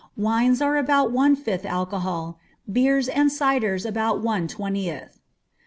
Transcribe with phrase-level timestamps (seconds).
[0.17, 2.39] Wines are about one fifth alcohol,
[2.71, 5.19] beers and cider about one twentieth.